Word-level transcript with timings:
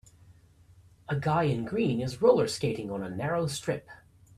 A 1.09 1.15
guy 1.15 1.43
in 1.43 1.63
green 1.63 2.01
is 2.01 2.17
rollerskating 2.17 2.89
on 2.89 3.03
a 3.03 3.09
narrow 3.11 3.45
strip. 3.45 3.87